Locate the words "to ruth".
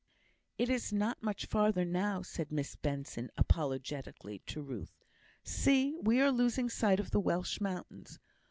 4.47-5.03